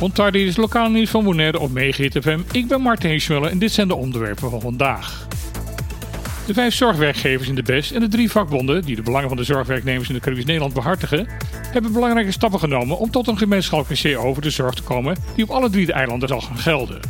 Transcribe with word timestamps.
Ontardi 0.00 0.46
is 0.46 0.56
lokaal 0.56 0.90
nieuws 0.90 1.10
van 1.10 1.24
Bonaire 1.24 1.58
op 1.58 1.70
FM. 2.20 2.38
Ik 2.52 2.68
ben 2.68 2.80
Martin 2.80 3.10
Heesmuller 3.10 3.50
en 3.50 3.58
dit 3.58 3.72
zijn 3.72 3.88
de 3.88 3.94
onderwerpen 3.94 4.50
van 4.50 4.60
vandaag. 4.60 5.26
De 6.46 6.54
vijf 6.54 6.74
zorgwerkgevers 6.74 7.48
in 7.48 7.54
de 7.54 7.62
BES 7.62 7.92
en 7.92 8.00
de 8.00 8.08
drie 8.08 8.30
vakbonden, 8.30 8.84
die 8.84 8.96
de 8.96 9.02
belangen 9.02 9.28
van 9.28 9.36
de 9.36 9.44
zorgwerknemers 9.44 10.08
in 10.08 10.14
de 10.14 10.20
Caribisch 10.20 10.44
Nederland 10.44 10.74
behartigen, 10.74 11.26
hebben 11.72 11.92
belangrijke 11.92 12.30
stappen 12.30 12.60
genomen 12.60 12.98
om 12.98 13.10
tot 13.10 13.26
een 13.26 13.38
gemeenschappelijke 13.38 14.14
CO 14.14 14.22
over 14.22 14.42
de 14.42 14.50
zorg 14.50 14.74
te 14.74 14.82
komen 14.82 15.16
die 15.34 15.44
op 15.44 15.50
alle 15.50 15.70
drie 15.70 15.86
de 15.86 15.92
eilanden 15.92 16.28
zal 16.28 16.40
gaan 16.40 16.58
gelden. 16.58 17.00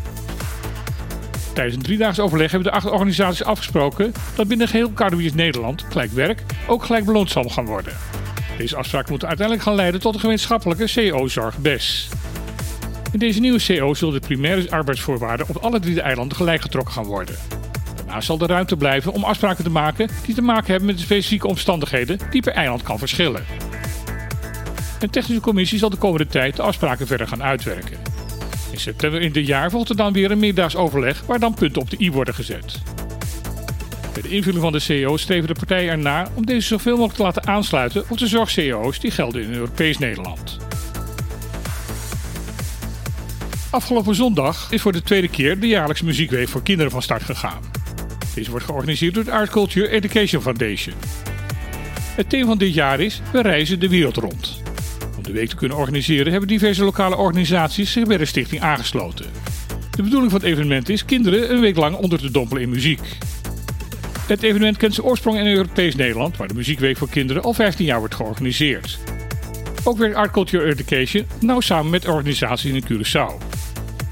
Tijdens 1.55 1.77
een 1.77 1.83
driedaags 1.83 2.21
overleg 2.21 2.51
hebben 2.51 2.73
de 2.73 2.79
acht 2.79 2.91
organisaties 2.91 3.45
afgesproken 3.45 4.13
dat 4.35 4.49
binnen 4.49 4.69
geheel 4.69 4.93
Caribisch 4.93 5.35
Nederland 5.35 5.85
gelijk 5.89 6.11
werk 6.11 6.43
ook 6.67 6.85
gelijk 6.85 7.05
beloond 7.05 7.31
zal 7.31 7.45
gaan 7.45 7.67
worden. 7.67 7.93
Deze 8.59 8.77
afspraak 8.77 9.11
moet 9.11 9.25
uiteindelijk 9.25 9.67
gaan 9.67 9.75
leiden 9.75 10.01
tot 10.01 10.15
een 10.15 10.21
gemeenschappelijke 10.21 10.89
CO-zorg 10.95 11.59
BES. 11.59 12.09
In 13.13 13.19
deze 13.19 13.41
nieuwe 13.41 13.61
CO 13.67 13.95
zullen 13.95 14.21
de 14.21 14.27
primaire 14.27 14.71
arbeidsvoorwaarden 14.71 15.49
op 15.49 15.57
alle 15.57 15.81
drie 15.81 15.95
de 15.95 16.01
eilanden 16.01 16.37
gelijk 16.37 16.61
getrokken 16.61 16.95
gaan 16.95 17.05
worden. 17.05 17.37
Daarnaast 17.97 18.27
zal 18.27 18.41
er 18.41 18.49
ruimte 18.49 18.77
blijven 18.77 19.13
om 19.13 19.25
afspraken 19.25 19.65
te 19.65 19.71
maken 19.71 20.11
die 20.27 20.35
te 20.35 20.43
maken 20.43 20.67
hebben 20.67 20.87
met 20.87 20.97
de 20.97 21.05
specifieke 21.05 21.47
omstandigheden 21.47 22.19
die 22.31 22.43
per 22.43 22.53
eiland 22.53 22.83
kan 22.83 22.99
verschillen. 22.99 23.45
Een 25.01 25.11
technische 25.11 25.43
commissie 25.43 25.79
zal 25.79 25.91
de 25.91 25.97
komende 25.97 26.27
tijd 26.27 26.57
de 26.57 26.63
afspraken 26.63 27.07
verder 27.07 27.29
gaan 27.29 27.43
uitwerken. 27.43 27.99
In 28.71 28.81
september 28.81 29.21
in 29.21 29.33
dit 29.33 29.47
jaar 29.47 29.71
volgt 29.71 29.89
er 29.89 29.97
dan 29.97 30.13
weer 30.13 30.31
een 30.31 30.39
meerdaags 30.39 30.77
overleg 30.77 31.23
waar 31.27 31.39
dan 31.39 31.55
punten 31.55 31.83
op 31.83 31.91
de 31.91 32.01
i 32.01 32.13
worden 32.13 32.35
gezet. 32.35 32.81
De 34.23 34.29
invulling 34.29 34.63
van 34.63 34.73
de 34.73 34.85
CO 34.87 35.17
streven 35.17 35.47
de 35.47 35.55
partijen 35.55 35.91
ernaar 35.91 36.29
om 36.35 36.47
deze 36.47 36.67
zoveel 36.67 36.93
mogelijk 36.93 37.17
te 37.17 37.23
laten 37.23 37.47
aansluiten 37.47 38.05
op 38.09 38.19
de 38.19 38.27
zorg-CO's 38.27 39.01
die 39.01 39.11
gelden 39.11 39.43
in 39.43 39.53
Europees 39.53 39.99
Nederland. 39.99 40.59
Afgelopen 43.71 44.15
zondag 44.15 44.69
is 44.71 44.81
voor 44.81 44.93
de 44.93 45.03
tweede 45.03 45.29
keer 45.29 45.61
de 45.61 45.67
jaarlijkse 45.67 46.05
muziekweek 46.05 46.49
voor 46.49 46.63
kinderen 46.63 46.93
van 46.93 47.03
start 47.03 47.23
gegaan. 47.23 47.61
Deze 48.35 48.51
wordt 48.51 48.65
georganiseerd 48.65 49.15
door 49.15 49.25
de 49.25 49.33
Art 49.33 49.51
Culture 49.51 49.89
Education 49.89 50.43
Foundation. 50.43 50.95
Het 52.15 52.31
thema 52.31 52.47
van 52.47 52.59
dit 52.59 52.75
jaar 52.75 53.01
is 53.01 53.21
We 53.33 53.43
reizen 53.43 53.81
de 53.81 53.89
wereld 53.89 54.17
rond. 54.17 54.63
Om 55.17 55.23
de 55.23 55.33
week 55.33 55.49
te 55.49 55.57
kunnen 55.57 55.77
organiseren 55.77 56.31
hebben 56.31 56.49
diverse 56.49 56.85
lokale 56.85 57.17
organisaties 57.17 57.93
zich 57.93 58.07
bij 58.07 58.17
de 58.17 58.25
stichting 58.25 58.63
aangesloten. 58.63 59.27
De 59.91 60.03
bedoeling 60.03 60.31
van 60.31 60.41
het 60.41 60.49
evenement 60.49 60.89
is 60.89 61.05
kinderen 61.05 61.53
een 61.53 61.61
week 61.61 61.77
lang 61.77 61.97
onder 61.97 62.19
te 62.19 62.31
dompelen 62.31 62.63
in 62.63 62.69
muziek. 62.69 63.19
Het 64.29 64.43
evenement 64.43 64.77
kent 64.77 64.95
zijn 64.95 65.07
oorsprong 65.07 65.39
in 65.39 65.47
Europees 65.47 65.95
Nederland, 65.97 66.37
waar 66.37 66.49
de 66.49 66.55
muziekweek 66.55 66.97
voor 66.97 67.09
kinderen 67.09 67.43
al 67.43 67.53
15 67.53 67.85
jaar 67.85 67.99
wordt 67.99 68.15
georganiseerd. 68.15 68.99
Ook 69.85 69.99
werkt 69.99 70.17
Art 70.17 70.31
Culture 70.31 70.65
Education 70.65 71.27
nauw 71.41 71.61
samen 71.61 71.91
met 71.91 72.09
organisaties 72.09 72.73
in 72.73 72.85
Curaçao. 72.85 73.59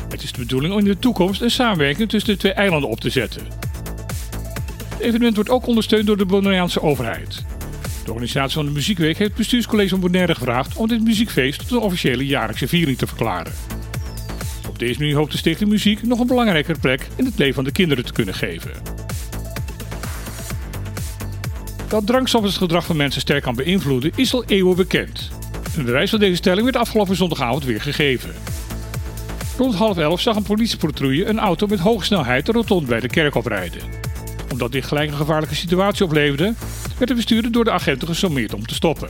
Het 0.09 0.22
is 0.22 0.33
de 0.33 0.39
bedoeling 0.39 0.72
om 0.72 0.78
in 0.78 0.84
de 0.84 0.98
toekomst 0.98 1.41
een 1.41 1.50
samenwerking 1.50 2.09
tussen 2.09 2.33
de 2.33 2.39
twee 2.39 2.53
eilanden 2.53 2.89
op 2.89 3.00
te 3.00 3.11
zetten. 3.11 3.42
Het 4.89 5.00
evenement 5.00 5.34
wordt 5.34 5.50
ook 5.50 5.67
ondersteund 5.67 6.06
door 6.06 6.17
de 6.17 6.27
Bonaireaanse 6.27 6.83
overheid. 6.83 7.44
De 8.05 8.11
organisatie 8.11 8.55
van 8.55 8.64
de 8.64 8.72
Muziekweek 8.72 9.19
heeft 9.19 9.31
het 9.31 9.39
bestuurscollege 9.39 9.89
van 9.89 10.00
Bonaire 10.00 10.34
gevraagd 10.34 10.77
om 10.77 10.89
dit 10.89 11.05
muziekfeest 11.05 11.59
tot 11.59 11.70
een 11.70 11.78
officiële 11.78 12.27
jaarlijkse 12.27 12.69
viering 12.69 12.98
te 12.98 13.06
verklaren. 13.06 13.53
Op 14.69 14.78
deze 14.78 14.98
manier 14.98 15.17
hoopt 15.17 15.33
de 15.33 15.39
stichting 15.39 15.70
muziek 15.70 16.03
nog 16.03 16.20
een 16.20 16.27
belangrijkere 16.27 16.78
plek 16.78 17.09
in 17.17 17.25
het 17.25 17.39
leven 17.39 17.55
van 17.55 17.64
de 17.64 17.72
kinderen 17.72 18.05
te 18.05 18.12
kunnen 18.12 18.34
geven. 18.34 18.96
Dat 21.89 22.06
drankstoffen 22.06 22.51
het 22.51 22.59
gedrag 22.59 22.87
van 22.87 22.97
mensen 22.97 23.20
sterk 23.20 23.42
kan 23.42 23.55
beïnvloeden 23.55 24.12
is 24.15 24.34
al 24.34 24.45
eeuwen 24.45 24.77
bekend. 24.77 25.31
Een 25.77 25.84
bewijs 25.84 26.11
van 26.11 26.19
deze 26.19 26.37
stelling 26.37 26.65
werd 26.65 26.77
afgelopen 26.77 27.17
zondagavond 27.17 27.65
weer 27.65 27.81
gegeven. 27.81 28.34
Rond 29.56 29.75
half 29.75 29.98
elf 29.98 30.20
zag 30.20 30.37
een 30.37 30.43
politiepatrouille 30.43 31.25
een 31.25 31.39
auto 31.39 31.67
met 31.67 31.78
hoge 31.78 32.05
snelheid 32.05 32.47
de 32.47 32.53
rotonde 32.53 32.87
bij 32.87 33.01
de 33.01 33.09
kerk 33.09 33.34
oprijden. 33.34 33.81
Omdat 34.53 34.72
dit 34.72 34.84
gelijk 34.84 35.11
een 35.11 35.16
gevaarlijke 35.16 35.55
situatie 35.55 36.05
opleverde, 36.05 36.55
werd 36.99 37.09
de 37.09 37.15
bestuurder 37.15 37.53
door 37.53 37.65
de 37.65 37.71
agenten 37.71 38.09
gesommeerd 38.09 38.55
om 38.55 38.66
te 38.66 38.75
stoppen. 38.75 39.09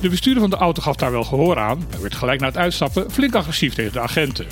De 0.00 0.08
bestuurder 0.08 0.40
van 0.40 0.50
de 0.50 0.56
auto 0.56 0.82
gaf 0.82 0.96
daar 0.96 1.10
wel 1.10 1.24
gehoor 1.24 1.58
aan, 1.58 1.86
maar 1.90 2.00
werd 2.00 2.14
gelijk 2.14 2.40
na 2.40 2.46
het 2.46 2.56
uitstappen 2.56 3.10
flink 3.10 3.34
agressief 3.34 3.74
tegen 3.74 3.92
de 3.92 4.00
agenten. 4.00 4.46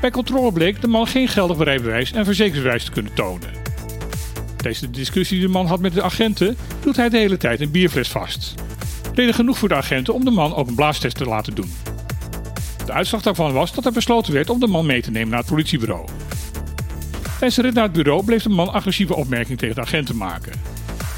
Bij 0.00 0.10
controle 0.10 0.52
bleek 0.52 0.80
de 0.80 0.88
man 0.88 1.06
geen 1.06 1.28
geldig 1.28 1.58
rijbewijs 1.58 2.12
en 2.12 2.24
verzekeringsbewijs 2.24 2.84
te 2.84 2.90
kunnen 2.90 3.14
tonen. 3.14 3.67
Tijdens 4.58 4.80
de 4.80 4.90
discussie 4.90 5.38
die 5.38 5.46
de 5.46 5.52
man 5.52 5.66
had 5.66 5.80
met 5.80 5.94
de 5.94 6.02
agenten, 6.02 6.56
doet 6.80 6.96
hij 6.96 7.08
de 7.08 7.18
hele 7.18 7.36
tijd 7.36 7.60
een 7.60 7.70
bierfles 7.70 8.08
vast. 8.08 8.54
Reden 9.14 9.34
genoeg 9.34 9.58
voor 9.58 9.68
de 9.68 9.74
agenten 9.74 10.14
om 10.14 10.24
de 10.24 10.30
man 10.30 10.54
ook 10.54 10.68
een 10.68 10.74
blaastest 10.74 11.16
te 11.16 11.24
laten 11.24 11.54
doen. 11.54 11.72
De 12.86 12.92
uitslag 12.92 13.22
daarvan 13.22 13.52
was 13.52 13.72
dat 13.72 13.86
er 13.86 13.92
besloten 13.92 14.32
werd 14.32 14.50
om 14.50 14.60
de 14.60 14.66
man 14.66 14.86
mee 14.86 15.02
te 15.02 15.10
nemen 15.10 15.28
naar 15.28 15.38
het 15.38 15.48
politiebureau. 15.48 16.06
Tijdens 17.22 17.54
de 17.54 17.62
rit 17.62 17.74
naar 17.74 17.82
het 17.84 17.92
bureau 17.92 18.24
bleef 18.24 18.42
de 18.42 18.48
man 18.48 18.72
agressieve 18.72 19.14
opmerkingen 19.14 19.58
tegen 19.58 19.74
de 19.74 19.80
agenten 19.80 20.16
maken. 20.16 20.52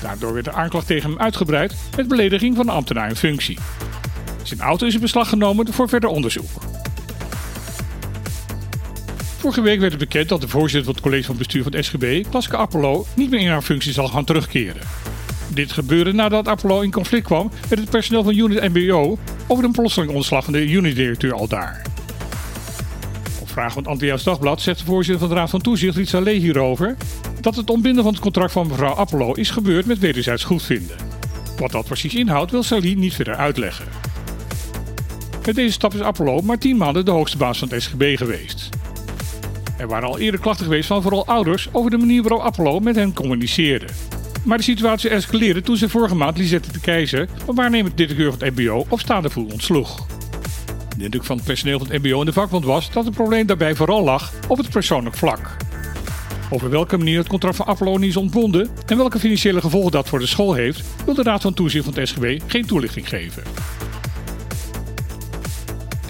Daardoor 0.03 0.33
werd 0.33 0.45
de 0.45 0.53
aanklacht 0.53 0.87
tegen 0.87 1.11
hem 1.11 1.19
uitgebreid 1.19 1.75
met 1.97 2.09
belediging 2.09 2.57
van 2.57 2.67
de 2.67 2.73
ambtenaar 2.73 3.09
in 3.09 3.17
functie. 3.17 3.59
Zijn 4.43 4.61
auto 4.61 4.87
is 4.87 4.95
in 4.95 5.01
beslag 5.01 5.29
genomen 5.29 5.73
voor 5.73 5.89
verder 5.89 6.11
onderzoek. 6.11 6.70
Vorige 9.41 9.61
week 9.61 9.81
werd 9.81 9.93
het 9.93 10.01
bekend 10.01 10.29
dat 10.29 10.41
de 10.41 10.49
voorzitter 10.49 10.85
van 10.85 10.95
het 10.95 11.03
college 11.03 11.25
van 11.25 11.37
bestuur 11.37 11.63
van 11.63 11.73
het 11.73 11.85
SGB, 11.85 12.25
Klaske 12.31 12.57
Apollo, 12.57 13.07
niet 13.17 13.31
meer 13.31 13.41
in 13.41 13.49
haar 13.49 13.63
functie 13.63 13.93
zal 13.93 14.09
gaan 14.09 14.25
terugkeren. 14.25 14.83
Dit 15.55 15.73
gebeurde 15.73 16.13
nadat 16.13 16.49
Apollo 16.49 16.81
in 16.81 16.91
conflict 16.91 17.25
kwam 17.25 17.51
met 17.69 17.79
het 17.79 17.91
personeel 17.91 18.23
van 18.23 18.37
Unit 18.37 18.75
MBO 18.75 19.19
over 19.47 19.65
een 19.65 19.73
plotseling 19.73 20.13
ontslag 20.13 20.45
van 20.45 20.53
de 20.53 20.71
unitdirecteur 20.71 21.33
al 21.33 21.49
daar. 21.49 21.83
Op 23.41 23.51
vraag 23.51 23.73
van 23.73 23.83
het 23.83 23.91
Antilliaans 23.91 24.23
Dagblad 24.23 24.61
zegt 24.61 24.79
de 24.79 24.85
voorzitter 24.85 25.27
van 25.27 25.29
de 25.29 25.41
Raad 25.41 25.51
van 25.51 25.61
Toezicht, 25.61 25.97
Rita 25.97 26.21
Lee, 26.21 26.39
hierover 26.39 26.97
dat 27.41 27.57
het 27.57 27.71
ontbinden 27.71 28.03
van 28.03 28.13
het 28.13 28.23
contract 28.23 28.53
van 28.53 28.67
mevrouw 28.67 28.97
Apollo 28.97 29.33
is 29.33 29.51
gebeurd 29.51 29.87
met 29.87 29.99
wederzijds 29.99 30.45
goedvinden. 30.45 30.97
Wat 31.59 31.71
dat 31.71 31.85
precies 31.87 32.15
inhoudt 32.15 32.51
wil 32.51 32.63
Salie 32.63 32.97
niet 32.97 33.15
verder 33.15 33.35
uitleggen. 33.35 33.87
Met 35.47 35.55
deze 35.55 35.73
stap 35.73 35.95
is 35.95 36.01
Apollo 36.01 36.41
maar 36.41 36.59
10 36.59 36.77
maanden 36.77 37.05
de 37.05 37.11
hoogste 37.11 37.37
baas 37.37 37.59
van 37.59 37.69
het 37.69 37.83
SGB 37.83 38.17
geweest. 38.17 38.80
Er 39.81 39.89
waren 39.89 40.09
al 40.09 40.19
eerder 40.19 40.41
klachten 40.41 40.65
geweest 40.65 40.87
van 40.87 41.03
vooral 41.03 41.27
ouders 41.27 41.69
over 41.73 41.91
de 41.91 41.99
manier 41.99 42.23
waarop 42.23 42.43
Apollo 42.43 42.81
met 42.81 42.97
hen 42.97 43.15
communiceerde. 43.15 43.87
Maar 44.45 44.57
de 44.57 44.63
situatie 44.63 45.11
escaleerde 45.11 45.61
toen 45.61 45.77
ze 45.77 45.89
vorige 45.89 46.15
maand 46.15 46.39
Lisette 46.39 46.73
de 46.73 46.81
Keizer, 46.81 47.29
een 47.49 47.55
waarnemend 47.55 47.97
directeur 47.97 48.31
van 48.31 48.41
het 48.45 48.57
MBO, 48.57 48.87
op 48.89 49.01
staande 49.01 49.31
voet 49.31 49.53
ontsloeg. 49.53 50.07
De 50.97 51.05
indruk 51.05 51.25
van 51.25 51.37
het 51.37 51.45
personeel 51.45 51.79
van 51.79 51.91
het 51.91 52.03
MBO 52.03 52.21
en 52.21 52.27
de 52.27 52.33
vakbond 52.33 52.65
was 52.65 52.93
dat 52.93 53.05
het 53.05 53.15
probleem 53.15 53.47
daarbij 53.47 53.75
vooral 53.75 54.05
lag 54.05 54.33
op 54.49 54.57
het 54.57 54.71
persoonlijk 54.71 55.17
vlak. 55.17 55.57
Over 56.51 56.71
welke 56.71 56.97
manier 56.97 57.19
het 57.19 57.29
contract 57.29 57.57
van 57.57 57.67
Apollo 57.67 57.97
is 57.97 58.17
ontbonden 58.17 58.69
en 58.87 58.97
welke 58.97 59.19
financiële 59.19 59.61
gevolgen 59.61 59.93
dat 59.93 60.09
voor 60.09 60.19
de 60.19 60.27
school 60.27 60.55
heeft, 60.55 60.83
wil 61.05 61.15
de 61.15 61.23
Raad 61.23 61.43
van 61.43 61.55
Toezicht 61.55 61.85
van 61.85 61.95
het 61.95 62.09
SGB 62.09 62.41
geen 62.47 62.67
toelichting 62.67 63.09
geven. 63.09 63.43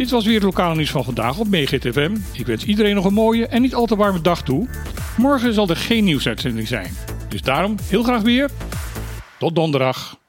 Dit 0.01 0.11
was 0.11 0.25
weer 0.25 0.35
het 0.35 0.43
lokale 0.43 0.75
nieuws 0.75 0.91
van 0.91 1.05
vandaag 1.05 1.39
op 1.39 1.47
FM. 1.93 2.17
Ik 2.33 2.47
wens 2.47 2.65
iedereen 2.65 2.95
nog 2.95 3.05
een 3.05 3.13
mooie 3.13 3.47
en 3.47 3.63
niet 3.63 3.75
al 3.75 3.87
te 3.87 3.97
warme 3.97 4.21
dag 4.21 4.43
toe. 4.43 4.69
Morgen 5.17 5.55
zal 5.55 5.69
er 5.69 5.77
geen 5.77 6.05
nieuwsuitzending 6.05 6.69
zijn. 6.69 6.93
Dus 7.29 7.43
daarom 7.43 7.77
heel 7.89 8.03
graag 8.03 8.23
weer. 8.23 8.51
Tot 9.39 9.55
donderdag. 9.55 10.20